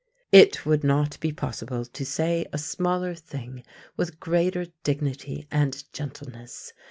[0.31, 3.63] It would not be possible to say a smaller thing
[3.97, 6.73] with greater dignity and gentleness.